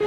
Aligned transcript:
We 0.00 0.06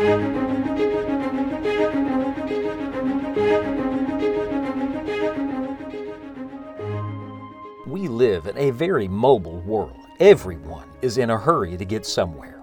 live 8.08 8.48
in 8.48 8.58
a 8.58 8.72
very 8.72 9.10
mobile 9.10 9.60
world. 9.62 9.98
Everyone 10.22 10.88
is 11.02 11.18
in 11.18 11.30
a 11.30 11.38
hurry 11.38 11.76
to 11.76 11.84
get 11.84 12.06
somewhere. 12.06 12.62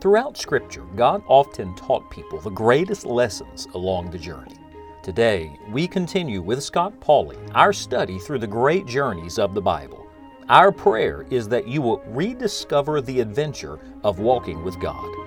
Throughout 0.00 0.38
Scripture, 0.38 0.84
God 0.96 1.22
often 1.26 1.76
taught 1.76 2.10
people 2.10 2.40
the 2.40 2.48
greatest 2.48 3.04
lessons 3.04 3.68
along 3.74 4.10
the 4.10 4.18
journey. 4.18 4.56
Today, 5.02 5.58
we 5.70 5.86
continue 5.86 6.40
with 6.40 6.62
Scott 6.62 6.98
Pauley 7.00 7.36
our 7.54 7.74
study 7.74 8.18
through 8.18 8.38
the 8.38 8.46
great 8.46 8.86
journeys 8.86 9.38
of 9.38 9.54
the 9.54 9.60
Bible. 9.60 10.06
Our 10.48 10.72
prayer 10.72 11.26
is 11.28 11.48
that 11.48 11.68
you 11.68 11.82
will 11.82 12.02
rediscover 12.06 13.02
the 13.02 13.20
adventure 13.20 13.78
of 14.04 14.20
walking 14.20 14.64
with 14.64 14.80
God. 14.80 15.21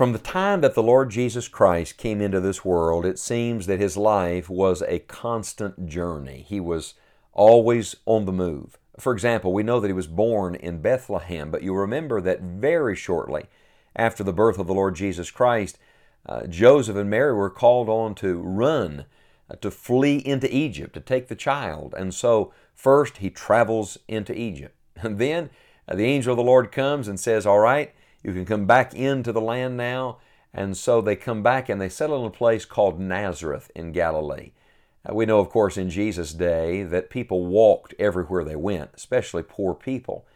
From 0.00 0.12
the 0.12 0.18
time 0.18 0.62
that 0.62 0.72
the 0.72 0.82
Lord 0.82 1.10
Jesus 1.10 1.46
Christ 1.46 1.98
came 1.98 2.22
into 2.22 2.40
this 2.40 2.64
world, 2.64 3.04
it 3.04 3.18
seems 3.18 3.66
that 3.66 3.80
his 3.80 3.98
life 3.98 4.48
was 4.48 4.80
a 4.80 5.00
constant 5.00 5.86
journey. 5.86 6.46
He 6.48 6.58
was 6.58 6.94
always 7.34 7.96
on 8.06 8.24
the 8.24 8.32
move. 8.32 8.78
For 8.98 9.12
example, 9.12 9.52
we 9.52 9.62
know 9.62 9.78
that 9.78 9.88
he 9.88 9.92
was 9.92 10.06
born 10.06 10.54
in 10.54 10.80
Bethlehem, 10.80 11.50
but 11.50 11.62
you 11.62 11.74
remember 11.74 12.22
that 12.22 12.40
very 12.40 12.96
shortly 12.96 13.44
after 13.94 14.24
the 14.24 14.32
birth 14.32 14.58
of 14.58 14.66
the 14.66 14.72
Lord 14.72 14.94
Jesus 14.94 15.30
Christ, 15.30 15.76
uh, 16.24 16.46
Joseph 16.46 16.96
and 16.96 17.10
Mary 17.10 17.34
were 17.34 17.50
called 17.50 17.90
on 17.90 18.14
to 18.14 18.40
run, 18.40 19.04
uh, 19.50 19.56
to 19.56 19.70
flee 19.70 20.16
into 20.16 20.50
Egypt, 20.50 20.94
to 20.94 21.00
take 21.00 21.28
the 21.28 21.36
child. 21.36 21.94
And 21.94 22.14
so, 22.14 22.54
first 22.72 23.18
he 23.18 23.28
travels 23.28 23.98
into 24.08 24.32
Egypt. 24.32 24.74
And 25.02 25.18
then 25.18 25.50
uh, 25.86 25.94
the 25.94 26.06
angel 26.06 26.32
of 26.32 26.38
the 26.38 26.42
Lord 26.42 26.72
comes 26.72 27.06
and 27.06 27.20
says, 27.20 27.44
All 27.44 27.58
right, 27.58 27.92
you 28.22 28.32
can 28.32 28.44
come 28.44 28.66
back 28.66 28.94
into 28.94 29.32
the 29.32 29.40
land 29.40 29.76
now. 29.76 30.18
And 30.52 30.76
so 30.76 31.00
they 31.00 31.16
come 31.16 31.42
back 31.42 31.68
and 31.68 31.80
they 31.80 31.88
settle 31.88 32.20
in 32.20 32.26
a 32.26 32.30
place 32.30 32.64
called 32.64 32.98
Nazareth 32.98 33.70
in 33.74 33.92
Galilee. 33.92 34.52
We 35.10 35.24
know, 35.24 35.38
of 35.38 35.48
course, 35.48 35.76
in 35.76 35.88
Jesus' 35.88 36.34
day 36.34 36.82
that 36.82 37.08
people 37.08 37.46
walked 37.46 37.94
everywhere 37.98 38.44
they 38.44 38.56
went, 38.56 38.90
especially 38.94 39.42
poor 39.42 39.74
people. 39.74 40.26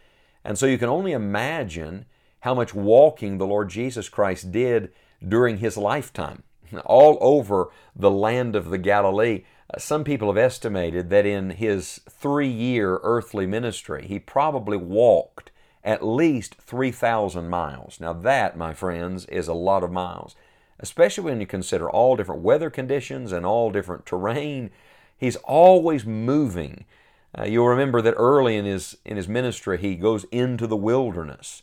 And 0.45 0.59
so 0.59 0.67
you 0.67 0.79
can 0.79 0.89
only 0.89 1.13
imagine 1.13 2.07
how 2.41 2.55
much 2.55 2.75
walking 2.75 3.39
the 3.39 3.47
Lord 3.47 3.69
Jesus 3.69 4.09
Christ 4.09 4.53
did 4.53 4.93
during 5.27 5.59
his 5.59 5.77
lifetime. 5.77 6.43
All 6.85 7.19
over 7.21 7.69
the 7.95 8.11
land 8.11 8.57
of 8.57 8.71
the 8.71 8.79
Galilee, 8.79 9.45
uh, 9.73 9.79
some 9.79 10.05
people 10.05 10.29
have 10.29 10.39
estimated 10.39 11.11
that 11.11 11.27
in 11.27 11.51
his 11.51 12.01
three 12.09 12.49
year 12.49 13.01
earthly 13.03 13.47
ministry, 13.47 14.07
he 14.07 14.19
probably 14.19 14.77
walked 14.77 15.51
at 15.85 16.05
least 16.05 16.55
3,000 16.55 17.49
miles. 17.49 18.01
Now, 18.01 18.13
that, 18.15 18.57
my 18.57 18.73
friends, 18.73 19.27
is 19.27 19.49
a 19.49 19.55
lot 19.55 19.85
of 19.85 19.93
miles, 19.93 20.35
especially 20.81 21.25
when 21.25 21.41
you 21.41 21.47
consider 21.47 21.89
all 21.91 22.17
different 22.17 22.43
weather 22.43 22.71
conditions 22.71 23.33
and 23.33 23.45
all 23.45 23.71
different 23.71 24.07
terrain. 24.07 24.71
He's 25.17 25.37
always 25.37 26.07
moving. 26.07 26.87
Uh, 27.39 27.45
you'll 27.45 27.69
remember 27.69 28.01
that 28.01 28.15
early 28.17 28.57
in 28.57 28.65
his, 28.65 28.97
in 29.05 29.17
his 29.17 29.29
ministry, 29.29 29.79
he 29.79 29.95
goes 29.95 30.25
into 30.33 30.67
the 30.67 30.77
wilderness. 30.77 31.63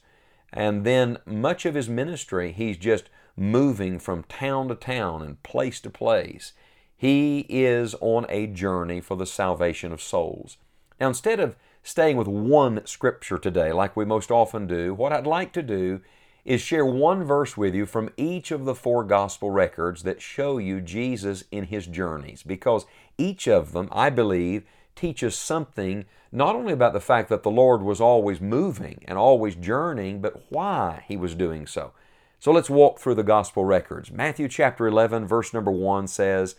And 0.53 0.85
then 0.85 1.17
much 1.25 1.65
of 1.65 1.75
his 1.75 1.89
ministry, 1.89 2.51
he's 2.51 2.77
just 2.77 3.09
moving 3.35 3.97
from 3.97 4.23
town 4.23 4.67
to 4.67 4.75
town 4.75 5.21
and 5.21 5.41
place 5.43 5.79
to 5.81 5.89
place. 5.89 6.53
He 6.95 7.45
is 7.49 7.95
on 8.01 8.27
a 8.29 8.45
journey 8.45 9.01
for 9.01 9.17
the 9.17 9.25
salvation 9.25 9.91
of 9.91 10.01
souls. 10.01 10.57
Now, 10.99 11.07
instead 11.07 11.39
of 11.39 11.55
staying 11.83 12.17
with 12.17 12.27
one 12.27 12.85
scripture 12.85 13.37
today, 13.37 13.71
like 13.71 13.95
we 13.95 14.05
most 14.05 14.31
often 14.31 14.67
do, 14.67 14.93
what 14.93 15.13
I'd 15.13 15.27
like 15.27 15.51
to 15.53 15.63
do 15.63 16.01
is 16.43 16.61
share 16.61 16.85
one 16.85 17.23
verse 17.23 17.55
with 17.55 17.75
you 17.75 17.85
from 17.85 18.09
each 18.17 18.51
of 18.51 18.65
the 18.65 18.75
four 18.75 19.03
gospel 19.03 19.51
records 19.51 20.03
that 20.03 20.21
show 20.21 20.57
you 20.57 20.81
Jesus 20.81 21.43
in 21.51 21.65
his 21.65 21.85
journeys, 21.85 22.43
because 22.43 22.85
each 23.17 23.47
of 23.47 23.73
them, 23.73 23.89
I 23.91 24.09
believe, 24.09 24.63
teaches 24.95 25.35
something 25.35 26.05
not 26.31 26.55
only 26.55 26.73
about 26.73 26.93
the 26.93 26.99
fact 26.99 27.29
that 27.29 27.43
the 27.43 27.51
Lord 27.51 27.81
was 27.81 28.01
always 28.01 28.41
moving 28.41 29.03
and 29.07 29.17
always 29.17 29.55
journeying, 29.55 30.21
but 30.21 30.51
why 30.51 31.03
he 31.07 31.17
was 31.17 31.35
doing 31.35 31.67
so. 31.67 31.91
So 32.39 32.51
let's 32.51 32.69
walk 32.69 32.99
through 32.99 33.15
the 33.15 33.23
gospel 33.23 33.65
records. 33.65 34.11
Matthew 34.11 34.47
chapter 34.47 34.87
11, 34.87 35.27
verse 35.27 35.53
number 35.53 35.71
1 35.71 36.07
says, 36.07 36.55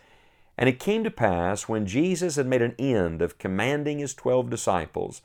and 0.62 0.68
it 0.68 0.78
came 0.78 1.02
to 1.02 1.10
pass, 1.10 1.68
when 1.68 1.86
Jesus 1.86 2.36
had 2.36 2.46
made 2.46 2.62
an 2.62 2.76
end 2.78 3.20
of 3.20 3.36
commanding 3.36 3.98
his 3.98 4.14
twelve 4.14 4.48
disciples, 4.48 5.20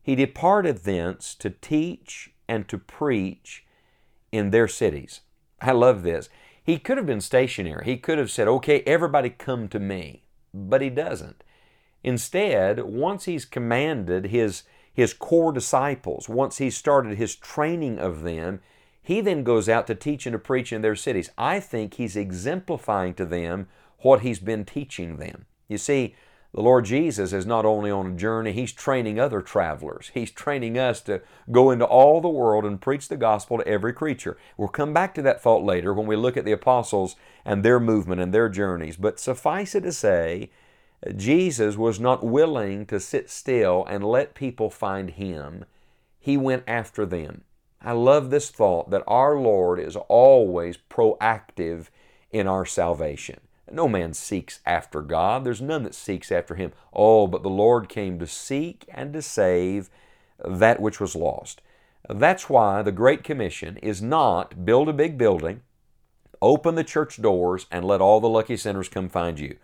he 0.00 0.14
departed 0.14 0.84
thence 0.84 1.34
to 1.34 1.50
teach 1.50 2.30
and 2.48 2.68
to 2.68 2.78
preach 2.78 3.66
in 4.30 4.50
their 4.50 4.68
cities. 4.68 5.22
I 5.60 5.72
love 5.72 6.04
this. 6.04 6.28
He 6.62 6.78
could 6.78 6.96
have 6.96 7.06
been 7.06 7.20
stationary. 7.20 7.86
He 7.86 7.96
could 7.96 8.18
have 8.18 8.30
said, 8.30 8.46
okay, 8.46 8.82
everybody 8.82 9.30
come 9.30 9.66
to 9.66 9.80
me. 9.80 10.22
But 10.54 10.80
he 10.80 10.90
doesn't. 10.90 11.42
Instead, 12.04 12.84
once 12.84 13.24
he's 13.24 13.44
commanded 13.44 14.26
his, 14.26 14.62
his 14.92 15.12
core 15.12 15.50
disciples, 15.50 16.28
once 16.28 16.58
he's 16.58 16.76
started 16.76 17.18
his 17.18 17.34
training 17.34 17.98
of 17.98 18.22
them, 18.22 18.60
he 19.02 19.20
then 19.20 19.42
goes 19.42 19.68
out 19.68 19.88
to 19.88 19.96
teach 19.96 20.24
and 20.24 20.34
to 20.34 20.38
preach 20.38 20.72
in 20.72 20.82
their 20.82 20.94
cities. 20.94 21.30
I 21.36 21.58
think 21.58 21.94
he's 21.94 22.14
exemplifying 22.14 23.14
to 23.14 23.26
them 23.26 23.66
what 24.00 24.20
He's 24.20 24.38
been 24.38 24.64
teaching 24.64 25.16
them. 25.16 25.46
You 25.68 25.78
see, 25.78 26.14
the 26.54 26.62
Lord 26.62 26.86
Jesus 26.86 27.34
is 27.34 27.44
not 27.44 27.66
only 27.66 27.90
on 27.90 28.06
a 28.06 28.16
journey, 28.16 28.52
He's 28.52 28.72
training 28.72 29.20
other 29.20 29.42
travelers. 29.42 30.10
He's 30.14 30.30
training 30.30 30.78
us 30.78 31.02
to 31.02 31.20
go 31.50 31.70
into 31.70 31.84
all 31.84 32.20
the 32.20 32.28
world 32.28 32.64
and 32.64 32.80
preach 32.80 33.08
the 33.08 33.18
gospel 33.18 33.58
to 33.58 33.68
every 33.68 33.92
creature. 33.92 34.38
We'll 34.56 34.68
come 34.68 34.94
back 34.94 35.14
to 35.14 35.22
that 35.22 35.42
thought 35.42 35.62
later 35.62 35.92
when 35.92 36.06
we 36.06 36.16
look 36.16 36.36
at 36.36 36.46
the 36.46 36.52
apostles 36.52 37.16
and 37.44 37.62
their 37.62 37.78
movement 37.78 38.20
and 38.20 38.32
their 38.32 38.48
journeys. 38.48 38.96
But 38.96 39.20
suffice 39.20 39.74
it 39.74 39.82
to 39.82 39.92
say, 39.92 40.50
Jesus 41.14 41.76
was 41.76 42.00
not 42.00 42.24
willing 42.24 42.86
to 42.86 42.98
sit 42.98 43.28
still 43.30 43.84
and 43.84 44.02
let 44.02 44.34
people 44.34 44.70
find 44.70 45.10
Him. 45.10 45.64
He 46.18 46.36
went 46.36 46.64
after 46.66 47.04
them. 47.04 47.42
I 47.80 47.92
love 47.92 48.30
this 48.30 48.50
thought 48.50 48.90
that 48.90 49.04
our 49.06 49.36
Lord 49.36 49.78
is 49.78 49.96
always 50.08 50.78
proactive 50.90 51.88
in 52.32 52.48
our 52.48 52.66
salvation. 52.66 53.40
No 53.72 53.88
man 53.88 54.14
seeks 54.14 54.60
after 54.66 55.02
God. 55.02 55.44
There's 55.44 55.60
none 55.60 55.82
that 55.84 55.94
seeks 55.94 56.32
after 56.32 56.54
Him. 56.54 56.72
Oh, 56.92 57.26
but 57.26 57.42
the 57.42 57.50
Lord 57.50 57.88
came 57.88 58.18
to 58.18 58.26
seek 58.26 58.84
and 58.88 59.12
to 59.12 59.22
save 59.22 59.90
that 60.44 60.80
which 60.80 61.00
was 61.00 61.16
lost. 61.16 61.60
That's 62.08 62.48
why 62.48 62.82
the 62.82 62.92
Great 62.92 63.24
Commission 63.24 63.76
is 63.78 64.00
not 64.00 64.64
build 64.64 64.88
a 64.88 64.92
big 64.92 65.18
building, 65.18 65.62
open 66.40 66.74
the 66.74 66.84
church 66.84 67.20
doors, 67.20 67.66
and 67.70 67.84
let 67.84 68.00
all 68.00 68.20
the 68.20 68.28
lucky 68.28 68.56
sinners 68.56 68.88
come 68.88 69.08
find 69.08 69.38
you. 69.38 69.58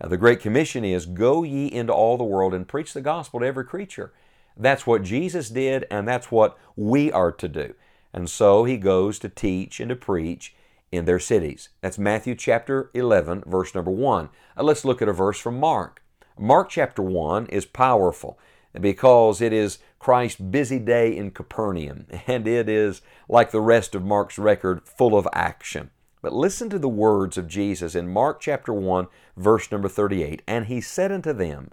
Uh, 0.00 0.08
the 0.08 0.16
Great 0.16 0.40
Commission 0.40 0.84
is 0.84 1.06
go 1.06 1.42
ye 1.42 1.66
into 1.66 1.92
all 1.92 2.16
the 2.16 2.24
world 2.24 2.54
and 2.54 2.68
preach 2.68 2.92
the 2.92 3.00
gospel 3.00 3.40
to 3.40 3.46
every 3.46 3.64
creature. 3.64 4.12
That's 4.56 4.86
what 4.86 5.02
Jesus 5.02 5.50
did, 5.50 5.86
and 5.90 6.06
that's 6.06 6.30
what 6.30 6.58
we 6.76 7.10
are 7.10 7.32
to 7.32 7.48
do. 7.48 7.74
And 8.12 8.28
so 8.28 8.64
he 8.64 8.76
goes 8.76 9.18
to 9.20 9.28
teach 9.28 9.80
and 9.80 9.88
to 9.88 9.96
preach 9.96 10.54
in 10.90 11.04
their 11.04 11.18
cities. 11.18 11.68
That's 11.80 11.98
Matthew 11.98 12.34
chapter 12.34 12.90
11, 12.94 13.44
verse 13.46 13.74
number 13.74 13.90
1. 13.90 14.28
Uh, 14.56 14.62
let's 14.62 14.84
look 14.84 15.02
at 15.02 15.08
a 15.08 15.12
verse 15.12 15.38
from 15.38 15.58
Mark. 15.58 16.02
Mark 16.38 16.68
chapter 16.70 17.02
1 17.02 17.46
is 17.46 17.66
powerful 17.66 18.38
because 18.80 19.40
it 19.40 19.52
is 19.52 19.78
Christ's 19.98 20.40
busy 20.40 20.78
day 20.78 21.16
in 21.16 21.30
Capernaum, 21.30 22.06
and 22.26 22.46
it 22.46 22.68
is, 22.68 23.02
like 23.28 23.50
the 23.50 23.60
rest 23.60 23.94
of 23.94 24.04
Mark's 24.04 24.38
record, 24.38 24.86
full 24.86 25.16
of 25.16 25.28
action. 25.32 25.90
But 26.20 26.32
listen 26.32 26.68
to 26.70 26.78
the 26.78 26.88
words 26.88 27.38
of 27.38 27.48
Jesus 27.48 27.94
in 27.94 28.08
Mark 28.08 28.40
chapter 28.40 28.72
1, 28.72 29.06
verse 29.36 29.70
number 29.70 29.88
38. 29.88 30.42
And 30.46 30.66
he 30.66 30.80
said 30.80 31.12
unto 31.12 31.32
them, 31.32 31.70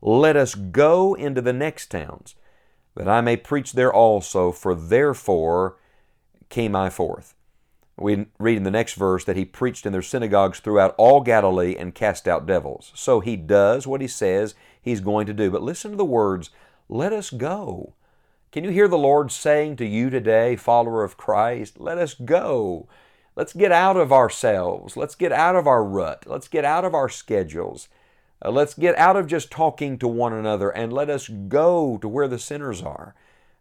Let 0.00 0.36
us 0.36 0.54
go 0.54 1.14
into 1.14 1.40
the 1.40 1.52
next 1.52 1.90
towns, 1.90 2.34
that 2.94 3.08
I 3.08 3.20
may 3.20 3.36
preach 3.36 3.72
there 3.72 3.92
also, 3.92 4.52
for 4.52 4.74
therefore 4.74 5.76
came 6.48 6.74
I 6.74 6.90
forth. 6.90 7.34
We 7.96 8.26
read 8.38 8.56
in 8.56 8.62
the 8.62 8.70
next 8.70 8.94
verse 8.94 9.24
that 9.24 9.36
he 9.36 9.44
preached 9.44 9.86
in 9.86 9.92
their 9.92 10.02
synagogues 10.02 10.60
throughout 10.60 10.94
all 10.96 11.20
Galilee 11.20 11.76
and 11.76 11.94
cast 11.94 12.26
out 12.26 12.46
devils. 12.46 12.90
So 12.94 13.20
he 13.20 13.36
does 13.36 13.86
what 13.86 14.00
he 14.00 14.08
says 14.08 14.54
he's 14.80 15.00
going 15.00 15.26
to 15.26 15.34
do. 15.34 15.50
But 15.50 15.62
listen 15.62 15.92
to 15.92 15.96
the 15.96 16.04
words, 16.04 16.50
let 16.88 17.12
us 17.12 17.30
go. 17.30 17.94
Can 18.50 18.64
you 18.64 18.70
hear 18.70 18.88
the 18.88 18.98
Lord 18.98 19.30
saying 19.30 19.76
to 19.76 19.86
you 19.86 20.10
today, 20.10 20.56
follower 20.56 21.04
of 21.04 21.16
Christ, 21.16 21.80
let 21.80 21.98
us 21.98 22.14
go. 22.14 22.88
Let's 23.34 23.54
get 23.54 23.72
out 23.72 23.96
of 23.96 24.12
ourselves. 24.12 24.96
Let's 24.96 25.14
get 25.14 25.32
out 25.32 25.56
of 25.56 25.66
our 25.66 25.82
rut. 25.82 26.24
Let's 26.26 26.48
get 26.48 26.64
out 26.64 26.84
of 26.84 26.94
our 26.94 27.08
schedules. 27.08 27.88
Uh, 28.44 28.50
let's 28.50 28.74
get 28.74 28.96
out 28.98 29.16
of 29.16 29.26
just 29.26 29.50
talking 29.50 29.98
to 29.98 30.08
one 30.08 30.32
another 30.32 30.70
and 30.70 30.92
let 30.92 31.08
us 31.08 31.28
go 31.28 31.96
to 31.98 32.08
where 32.08 32.28
the 32.28 32.38
sinners 32.38 32.82
are. 32.82 33.14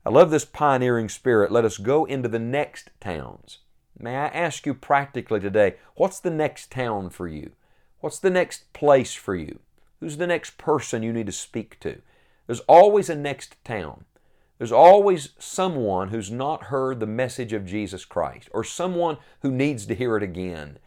I 0.06 0.10
love 0.10 0.32
this 0.32 0.46
pioneering 0.46 1.08
spirit. 1.08 1.52
Let 1.52 1.64
us 1.64 1.78
go 1.78 2.06
into 2.06 2.28
the 2.28 2.40
next 2.40 2.90
towns. 3.00 3.60
May 4.00 4.16
I 4.16 4.28
ask 4.28 4.66
you 4.66 4.74
practically 4.74 5.40
today, 5.40 5.76
what's 5.96 6.20
the 6.20 6.32
next 6.32 6.72
town 6.72 7.10
for 7.10 7.28
you? 7.28 7.52
What's 8.00 8.20
the 8.20 8.30
next 8.30 8.72
place 8.74 9.14
for 9.14 9.36
you? 9.36 9.60
Who's 10.00 10.18
the 10.18 10.28
next 10.28 10.58
person 10.58 11.04
you 11.04 11.14
need 11.14 11.28
to 11.28 11.32
speak 11.32 11.80
to? 11.82 12.02
There's 12.48 12.62
always 12.62 13.10
a 13.10 13.16
next 13.16 13.64
town. 13.64 14.06
There's 14.58 14.72
always 14.72 15.30
someone 15.40 16.10
who's 16.10 16.30
not 16.30 16.66
heard 16.66 17.00
the 17.00 17.08
message 17.08 17.54
of 17.54 17.66
Jesus 17.66 18.06
Christ 18.06 18.50
or 18.52 18.64
someone 18.64 19.18
who 19.42 19.52
needs 19.52 19.86
to 19.88 19.96
hear 19.96 20.18
it 20.18 20.24
again. 20.24 20.78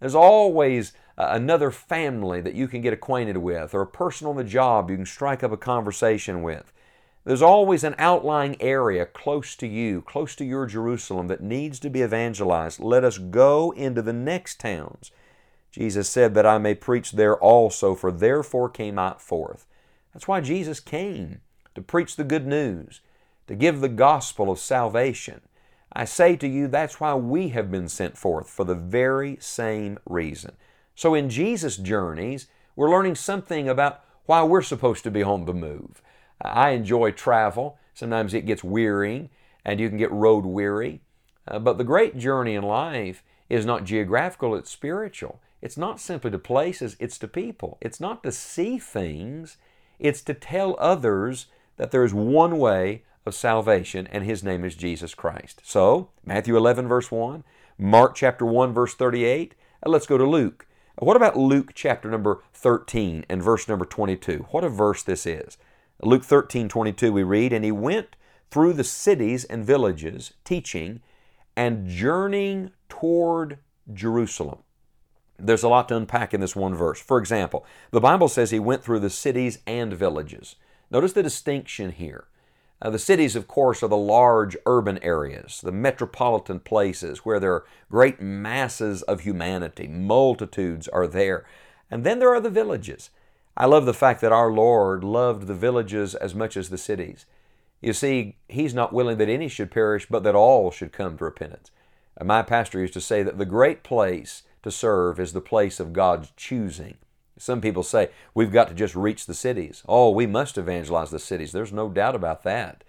There's 0.00 0.14
always 0.14 0.92
uh, 1.18 1.28
another 1.30 1.70
family 1.70 2.40
that 2.40 2.54
you 2.54 2.66
can 2.66 2.80
get 2.80 2.92
acquainted 2.92 3.36
with 3.36 3.74
or 3.74 3.82
a 3.82 3.86
person 3.86 4.26
on 4.26 4.36
the 4.36 4.44
job 4.44 4.90
you 4.90 4.96
can 4.96 5.06
strike 5.06 5.44
up 5.44 5.52
a 5.52 5.56
conversation 5.56 6.42
with. 6.42 6.72
There's 7.24 7.42
always 7.42 7.84
an 7.84 7.94
outlying 7.98 8.60
area 8.60 9.04
close 9.06 9.54
to 9.56 9.66
you, 9.66 10.02
close 10.02 10.34
to 10.36 10.44
your 10.44 10.66
Jerusalem, 10.66 11.28
that 11.28 11.42
needs 11.42 11.78
to 11.80 11.90
be 11.90 12.02
evangelized. 12.02 12.80
Let 12.80 13.04
us 13.04 13.18
go 13.18 13.72
into 13.72 14.02
the 14.02 14.12
next 14.12 14.58
towns. 14.58 15.10
Jesus 15.70 16.08
said 16.08 16.34
that 16.34 16.46
I 16.46 16.58
may 16.58 16.74
preach 16.74 17.12
there 17.12 17.36
also, 17.36 17.94
for 17.94 18.10
therefore 18.10 18.68
came 18.68 18.98
I 18.98 19.14
forth. 19.18 19.66
That's 20.12 20.26
why 20.26 20.40
Jesus 20.40 20.80
came, 20.80 21.40
to 21.74 21.82
preach 21.82 22.16
the 22.16 22.24
good 22.24 22.46
news 22.46 23.00
to 23.50 23.56
give 23.56 23.80
the 23.80 23.88
gospel 23.88 24.48
of 24.48 24.60
salvation. 24.60 25.40
I 25.92 26.04
say 26.04 26.36
to 26.36 26.46
you, 26.46 26.68
that's 26.68 27.00
why 27.00 27.14
we 27.14 27.48
have 27.48 27.68
been 27.68 27.88
sent 27.88 28.16
forth, 28.16 28.48
for 28.48 28.64
the 28.64 28.76
very 28.76 29.38
same 29.40 29.98
reason. 30.08 30.52
So 30.94 31.14
in 31.14 31.28
Jesus' 31.28 31.76
journeys, 31.76 32.46
we're 32.76 32.92
learning 32.92 33.16
something 33.16 33.68
about 33.68 34.04
why 34.26 34.44
we're 34.44 34.62
supposed 34.62 35.02
to 35.02 35.10
be 35.10 35.24
on 35.24 35.46
the 35.46 35.52
move. 35.52 36.00
I 36.40 36.70
enjoy 36.70 37.12
travel. 37.12 37.78
Sometimes 37.94 38.34
it 38.34 38.46
gets 38.46 38.64
wearying 38.64 39.30
and 39.64 39.80
you 39.80 39.88
can 39.88 39.98
get 39.98 40.10
road 40.12 40.46
weary. 40.46 41.00
Uh, 41.46 41.58
but 41.58 41.78
the 41.78 41.84
great 41.84 42.16
journey 42.16 42.54
in 42.54 42.62
life 42.62 43.22
is 43.48 43.66
not 43.66 43.84
geographical, 43.84 44.54
it's 44.54 44.70
spiritual. 44.70 45.40
It's 45.60 45.76
not 45.76 46.00
simply 46.00 46.30
to 46.30 46.38
places, 46.38 46.96
it's 46.98 47.18
to 47.18 47.28
people. 47.28 47.76
It's 47.80 48.00
not 48.00 48.22
to 48.22 48.32
see 48.32 48.78
things, 48.78 49.58
it's 49.98 50.22
to 50.22 50.34
tell 50.34 50.76
others 50.78 51.46
that 51.76 51.90
there 51.90 52.04
is 52.04 52.14
one 52.14 52.58
way 52.58 53.02
of 53.26 53.34
salvation, 53.34 54.06
and 54.06 54.24
his 54.24 54.42
name 54.42 54.64
is 54.64 54.74
Jesus 54.74 55.14
Christ. 55.14 55.60
So, 55.64 56.10
Matthew 56.24 56.56
11, 56.56 56.88
verse 56.88 57.10
1, 57.10 57.44
Mark 57.78 58.14
chapter 58.14 58.46
1, 58.46 58.72
verse 58.72 58.94
38. 58.94 59.54
Uh, 59.84 59.90
let's 59.90 60.06
go 60.06 60.16
to 60.16 60.24
Luke. 60.24 60.66
What 60.98 61.16
about 61.16 61.36
Luke 61.36 61.72
chapter 61.74 62.10
number 62.10 62.42
13 62.54 63.24
and 63.28 63.42
verse 63.42 63.68
number 63.68 63.84
22? 63.84 64.46
What 64.50 64.64
a 64.64 64.68
verse 64.68 65.02
this 65.02 65.26
is. 65.26 65.58
Luke 66.02 66.24
13, 66.24 66.68
22, 66.68 67.12
we 67.12 67.22
read, 67.22 67.52
And 67.52 67.64
he 67.64 67.72
went 67.72 68.16
through 68.50 68.72
the 68.72 68.84
cities 68.84 69.44
and 69.44 69.64
villages, 69.64 70.32
teaching 70.44 71.00
and 71.56 71.86
journeying 71.86 72.70
toward 72.88 73.58
Jerusalem. 73.92 74.60
There's 75.38 75.62
a 75.62 75.68
lot 75.68 75.88
to 75.88 75.96
unpack 75.96 76.34
in 76.34 76.40
this 76.40 76.56
one 76.56 76.74
verse. 76.74 77.00
For 77.00 77.18
example, 77.18 77.64
the 77.90 78.00
Bible 78.00 78.28
says 78.28 78.50
he 78.50 78.58
went 78.58 78.82
through 78.82 79.00
the 79.00 79.10
cities 79.10 79.58
and 79.66 79.92
villages. 79.92 80.56
Notice 80.90 81.12
the 81.12 81.22
distinction 81.22 81.92
here. 81.92 82.26
Uh, 82.82 82.90
the 82.90 82.98
cities, 82.98 83.36
of 83.36 83.46
course, 83.46 83.82
are 83.82 83.88
the 83.88 83.96
large 83.96 84.56
urban 84.64 84.98
areas, 85.02 85.60
the 85.62 85.72
metropolitan 85.72 86.60
places 86.60 87.18
where 87.18 87.38
there 87.38 87.52
are 87.52 87.66
great 87.90 88.20
masses 88.20 89.02
of 89.02 89.20
humanity. 89.20 89.86
Multitudes 89.86 90.88
are 90.88 91.06
there. 91.06 91.44
And 91.90 92.04
then 92.04 92.18
there 92.18 92.32
are 92.34 92.40
the 92.40 92.50
villages. 92.50 93.10
I 93.60 93.66
love 93.66 93.84
the 93.84 93.92
fact 93.92 94.22
that 94.22 94.32
our 94.32 94.50
Lord 94.50 95.04
loved 95.04 95.46
the 95.46 95.54
villages 95.54 96.14
as 96.14 96.34
much 96.34 96.56
as 96.56 96.70
the 96.70 96.78
cities. 96.78 97.26
You 97.82 97.92
see, 97.92 98.38
He's 98.48 98.72
not 98.72 98.94
willing 98.94 99.18
that 99.18 99.28
any 99.28 99.48
should 99.48 99.70
perish, 99.70 100.06
but 100.08 100.22
that 100.22 100.34
all 100.34 100.70
should 100.70 100.94
come 100.94 101.18
to 101.18 101.24
repentance. 101.24 101.70
And 102.16 102.26
my 102.26 102.40
pastor 102.40 102.80
used 102.80 102.94
to 102.94 103.02
say 103.02 103.22
that 103.22 103.36
the 103.36 103.44
great 103.44 103.82
place 103.82 104.44
to 104.62 104.70
serve 104.70 105.20
is 105.20 105.34
the 105.34 105.42
place 105.42 105.78
of 105.78 105.92
God's 105.92 106.32
choosing. 106.38 106.96
Some 107.36 107.60
people 107.60 107.82
say 107.82 108.08
we've 108.32 108.50
got 108.50 108.68
to 108.68 108.74
just 108.74 108.94
reach 108.94 109.26
the 109.26 109.34
cities. 109.34 109.82
Oh, 109.86 110.08
we 110.08 110.26
must 110.26 110.56
evangelize 110.56 111.10
the 111.10 111.18
cities. 111.18 111.52
There's 111.52 111.70
no 111.70 111.90
doubt 111.90 112.14
about 112.14 112.44
that. 112.44 112.82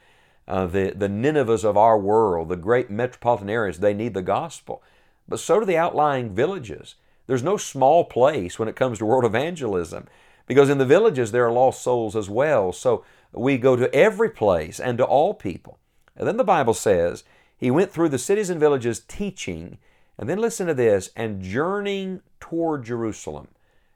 Uh, 0.47 0.67
the, 0.67 0.93
the 0.95 1.09
Ninevehs 1.09 1.65
of 1.65 1.75
our 1.75 1.99
world, 1.99 2.47
the 2.47 2.55
great 2.55 2.89
metropolitan 2.89 3.49
areas, 3.49 3.79
they 3.79 3.93
need 3.93 4.13
the 4.13 4.21
gospel. 4.21 4.81
But 5.27 5.41
so 5.41 5.59
do 5.59 5.65
the 5.65 5.77
outlying 5.77 6.33
villages. 6.33 6.95
There's 7.27 7.43
no 7.43 7.57
small 7.57 8.05
place 8.05 8.57
when 8.57 8.69
it 8.69 8.77
comes 8.77 8.99
to 8.99 9.05
world 9.05 9.25
evangelism 9.25 10.07
because 10.47 10.69
in 10.69 10.77
the 10.77 10.85
villages 10.85 11.31
there 11.31 11.45
are 11.45 11.51
lost 11.51 11.81
souls 11.81 12.15
as 12.15 12.29
well. 12.29 12.71
So 12.71 13.03
we 13.31 13.57
go 13.57 13.75
to 13.75 13.93
every 13.93 14.29
place 14.29 14.79
and 14.79 14.97
to 14.97 15.05
all 15.05 15.33
people. 15.33 15.79
And 16.15 16.27
then 16.27 16.37
the 16.37 16.43
Bible 16.43 16.73
says 16.73 17.23
he 17.57 17.71
went 17.71 17.91
through 17.91 18.09
the 18.09 18.17
cities 18.17 18.49
and 18.49 18.59
villages 18.59 18.99
teaching, 18.99 19.77
and 20.17 20.29
then 20.29 20.39
listen 20.39 20.67
to 20.67 20.73
this, 20.73 21.11
and 21.15 21.41
journeying 21.41 22.21
toward 22.39 22.83
Jerusalem. 22.83 23.49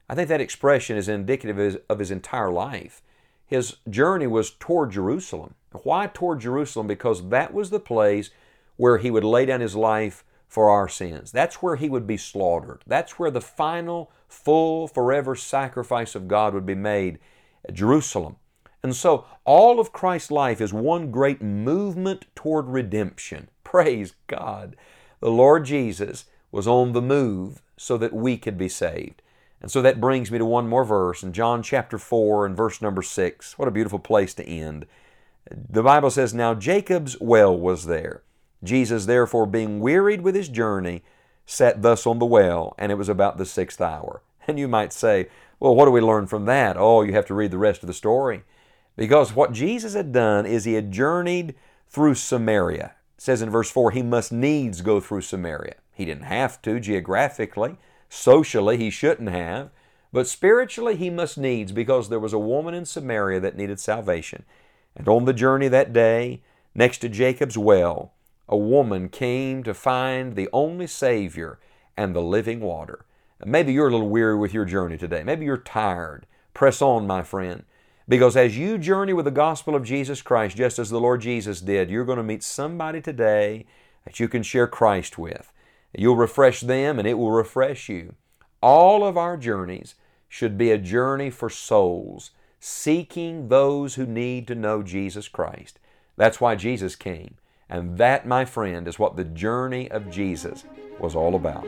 I 0.07 0.15
think 0.15 0.30
that 0.30 0.42
expression 0.42 0.97
is 0.97 1.09
indicative 1.09 1.57
of 1.57 1.65
his, 1.65 1.77
of 1.89 2.00
his 2.00 2.12
entire 2.12 2.51
life. 2.51 3.01
His 3.45 3.77
journey 3.89 4.27
was 4.27 4.51
toward 4.51 4.91
Jerusalem. 4.91 5.56
Why 5.83 6.07
toward 6.07 6.39
Jerusalem? 6.39 6.88
Because 6.88 7.30
that 7.30 7.53
was 7.53 7.69
the 7.69 7.80
place 7.80 8.30
where 8.75 8.98
he 8.98 9.12
would 9.12 9.24
lay 9.24 9.45
down 9.45 9.62
his 9.62 9.75
life 9.75 10.24
for 10.48 10.69
our 10.69 10.88
sins. 10.88 11.31
That's 11.31 11.62
where 11.62 11.75
he 11.75 11.89
would 11.89 12.07
be 12.07 12.18
slaughtered. 12.18 12.83
That's 12.88 13.19
where 13.19 13.31
the 13.31 13.41
final, 13.41 14.12
full, 14.36 14.88
forever 14.88 15.36
sacrifice 15.36 16.14
of 16.14 16.28
God 16.28 16.54
would 16.54 16.66
be 16.66 16.76
made 16.76 17.20
at 17.68 17.74
Jerusalem. 17.74 18.36
And 18.84 18.96
so 18.96 19.26
all 19.46 19.80
of 19.80 19.92
Christ's 19.94 20.30
life 20.30 20.62
is 20.62 20.74
one 20.74 21.10
great 21.10 21.42
movement 21.42 22.26
toward 22.36 22.68
redemption. 22.68 23.50
Praise 23.64 24.14
God. 24.28 24.76
The 25.22 25.32
Lord 25.32 25.66
Jesus 25.66 26.26
was 26.52 26.68
on 26.68 26.92
the 26.92 27.02
move 27.02 27.62
so 27.78 27.98
that 27.98 28.14
we 28.14 28.38
could 28.38 28.58
be 28.58 28.70
saved. 28.70 29.22
And 29.62 29.72
so 29.72 29.82
that 29.82 30.00
brings 30.00 30.30
me 30.30 30.38
to 30.38 30.46
one 30.46 30.68
more 30.68 30.86
verse 30.86 31.24
in 31.24 31.34
John 31.34 31.64
chapter 31.64 31.98
4 31.98 32.46
and 32.46 32.56
verse 32.56 32.82
number 32.82 33.02
6. 33.02 33.58
What 33.58 33.68
a 33.68 33.72
beautiful 33.72 34.00
place 34.00 34.34
to 34.36 34.48
end. 34.48 34.86
The 35.50 35.82
Bible 35.84 36.12
says, 36.12 36.34
Now 36.34 36.54
Jacob's 36.54 37.20
well 37.20 37.58
was 37.58 37.86
there. 37.86 38.22
Jesus, 38.64 39.06
therefore, 39.06 39.46
being 39.46 39.80
wearied 39.80 40.22
with 40.22 40.36
his 40.36 40.50
journey, 40.50 41.04
sat 41.45 41.81
thus 41.81 42.07
on 42.07 42.19
the 42.19 42.25
well, 42.25 42.74
and 42.77 42.92
it 42.92 42.95
was 42.95 43.09
about 43.09 43.38
the 43.38 43.45
sixth 43.45 43.81
hour. 43.81 44.21
And 44.47 44.59
you 44.59 44.68
might 44.68 44.94
say, 44.94 45.27
Well, 45.59 45.74
what 45.74 45.86
do 45.86 45.92
we 45.92 46.01
learn 46.01 46.27
from 46.27 46.45
that? 46.45 46.77
Oh, 46.77 47.01
you 47.01 47.13
have 47.13 47.25
to 47.27 47.33
read 47.33 47.51
the 47.51 47.57
rest 47.57 47.81
of 47.81 47.88
the 47.88 47.94
story. 47.94 48.44
Because 48.95 49.36
what 49.36 49.51
Jesus 49.51 49.94
had 49.94 50.12
done 50.12 50.45
is 50.45 50.63
he 50.63 50.74
had 50.74 50.92
journeyed 50.92 51.56
through 51.88 52.15
Samaria. 52.15 52.94
It 53.18 53.21
says 53.21 53.42
in 53.42 53.50
verse 53.50 53.71
4, 53.71 53.92
he 53.92 54.03
must 54.03 54.31
needs 54.31 54.81
go 54.81 55.00
through 55.00 55.21
Samaria. 55.21 55.75
He 55.94 56.06
didn't 56.06 56.24
have 56.24 56.62
to 56.63 56.80
geographically. 56.80 57.77
Socially, 58.09 58.77
he 58.77 58.89
shouldn't 58.89 59.30
have. 59.30 59.71
But 60.12 60.27
spiritually, 60.27 60.95
he 60.95 61.09
must 61.09 61.38
needs 61.38 61.71
because 61.71 62.07
there 62.07 62.19
was 62.19 62.33
a 62.33 62.39
woman 62.39 62.74
in 62.74 62.86
Samaria 62.86 63.39
that 63.41 63.57
needed 63.57 63.80
salvation. 63.80 64.45
And 64.95 65.07
on 65.07 65.25
the 65.25 65.33
journey 65.33 65.68
that 65.68 65.91
day, 65.91 66.41
next 66.74 67.00
to 67.00 67.10
Jacob's 67.10 67.58
well, 67.58 68.13
a 68.48 68.58
woman 68.58 69.10
came 69.10 69.64
to 69.64 69.74
find 69.74 70.36
the 70.36 70.50
only 70.54 70.88
Savior 70.88 71.60
and 71.98 72.16
the 72.16 72.22
living 72.22 72.60
water. 72.60 73.06
Maybe 73.44 73.74
you're 73.74 73.88
a 73.88 73.92
little 73.92 74.10
weary 74.10 74.38
with 74.38 74.54
your 74.54 74.66
journey 74.66 74.98
today. 74.98 75.24
Maybe 75.24 75.46
you're 75.46 75.58
tired. 75.58 76.25
Press 76.54 76.82
on, 76.82 77.06
my 77.08 77.24
friend. 77.24 77.64
Because 78.08 78.38
as 78.38 78.58
you 78.58 78.78
journey 78.78 79.14
with 79.14 79.25
the 79.25 79.32
gospel 79.32 79.75
of 79.75 79.84
Jesus 79.84 80.22
Christ, 80.22 80.58
just 80.58 80.78
as 80.78 80.90
the 80.90 81.00
Lord 81.00 81.22
Jesus 81.22 81.60
did, 81.60 81.90
you're 81.90 82.06
going 82.06 82.18
to 82.18 82.24
meet 82.24 82.44
somebody 82.44 83.02
today 83.02 83.66
that 84.06 84.20
you 84.20 84.28
can 84.28 84.44
share 84.44 84.68
Christ 84.68 85.18
with. 85.18 85.52
You'll 85.98 86.16
refresh 86.16 86.62
them 86.62 87.00
and 87.00 87.08
it 87.08 87.16
will 87.16 87.32
refresh 87.32 87.90
you. 87.90 88.16
All 88.62 89.04
of 89.04 89.18
our 89.18 89.38
journeys 89.38 89.96
should 90.30 90.58
be 90.58 90.72
a 90.72 90.78
journey 90.78 91.30
for 91.30 91.50
souls 91.50 92.32
seeking 92.60 93.48
those 93.48 93.96
who 93.96 94.06
need 94.06 94.48
to 94.48 94.56
know 94.56 94.82
Jesus 94.82 95.28
Christ. 95.28 95.80
That's 96.16 96.42
why 96.42 96.56
Jesus 96.56 96.96
came. 96.96 97.36
And 97.69 97.98
that, 97.98 98.27
my 98.27 98.45
friend, 98.45 98.88
is 98.88 99.00
what 99.00 99.15
the 99.15 99.24
journey 99.24 99.89
of 99.91 100.12
Jesus 100.12 100.65
was 101.00 101.15
all 101.15 101.36
about. 101.36 101.65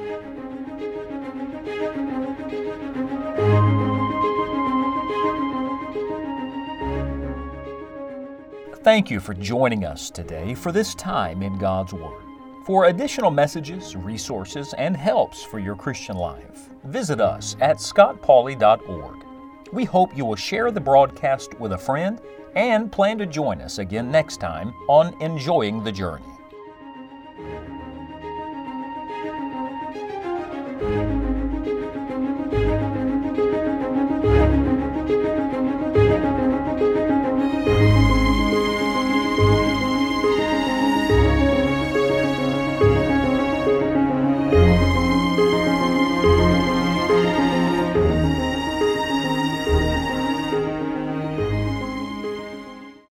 Thank 8.83 9.11
you 9.11 9.19
for 9.19 9.33
joining 9.33 9.83
us 9.83 10.09
today 10.09 10.53
for 10.53 10.71
this 10.71 10.95
time 10.95 11.41
in 11.41 11.57
God's 11.57 11.93
Word. 11.93 12.23
For 12.65 12.85
additional 12.85 13.31
messages, 13.31 13.95
resources, 13.95 14.73
and 14.77 14.95
helps 14.95 15.43
for 15.43 15.59
your 15.59 15.75
Christian 15.75 16.15
life, 16.15 16.69
visit 16.85 17.19
us 17.19 17.57
at 17.59 17.77
scottpauley.org. 17.77 19.26
We 19.71 19.83
hope 19.83 20.15
you 20.15 20.25
will 20.25 20.35
share 20.35 20.71
the 20.71 20.79
broadcast 20.79 21.59
with 21.59 21.73
a 21.73 21.77
friend 21.77 22.21
and 22.55 22.91
plan 22.91 23.17
to 23.17 23.25
join 23.25 23.61
us 23.61 23.79
again 23.79 24.09
next 24.09 24.37
time 24.37 24.73
on 24.87 25.19
Enjoying 25.21 25.83
the 25.83 25.91
Journey. 25.91 26.36